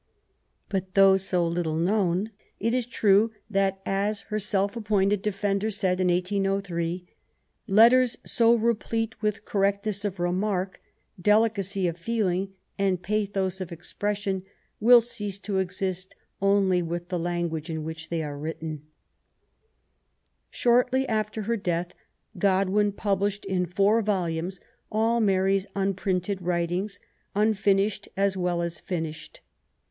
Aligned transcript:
But 0.67 0.95
though 0.95 1.15
so 1.15 1.45
little 1.47 1.75
known, 1.75 2.31
it 2.59 2.73
is 2.73 2.85
still 2.85 2.91
true 2.91 3.31
168 3.49 3.53
MABY 3.53 4.01
WOLLSTONECBAFT 4.01 4.01
GODWIN. 4.01 4.09
that, 4.09 4.09
as 4.09 4.21
her 4.31 4.39
self 4.39 4.75
appointed 4.75 5.21
defender 5.21 5.69
said 5.69 5.99
in 5.99 6.07
1803^ 6.07 7.05
'^Let 7.69 7.89
ters 7.91 8.17
so 8.25 8.55
replete 8.55 9.21
with 9.21 9.45
correctness 9.45 10.03
of 10.03 10.19
remark, 10.19 10.81
delicacy 11.21 11.87
of 11.87 11.99
feeling, 11.99 12.49
and 12.79 13.03
pathos 13.03 13.61
of 13.61 13.71
expression, 13.71 14.41
will 14.79 15.01
cease 15.01 15.37
to 15.37 15.59
exist 15.59 16.15
only 16.41 16.81
with 16.81 17.09
the 17.09 17.19
language 17.19 17.69
in 17.69 17.83
which 17.83 18.09
they 18.09 18.21
were 18.25 18.39
written/' 18.39 18.79
Shortly 20.49 21.07
after 21.07 21.43
her 21.43 21.57
death, 21.57 21.93
Godwin 22.39 22.91
published 22.93 23.45
in 23.45 23.67
four 23.67 24.01
volumes 24.01 24.59
all 24.91 25.19
Mary's 25.19 25.67
unprinted 25.75 26.41
writings, 26.41 26.99
unfinished 27.35 28.09
as 28.17 28.35
well 28.35 28.63
as 28.63 28.79
finished. 28.79 29.41